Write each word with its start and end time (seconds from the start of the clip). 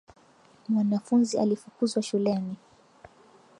Mwanafunzi 0.69 1.37
alifukuzwa 1.39 2.01
shuleni. 2.03 2.55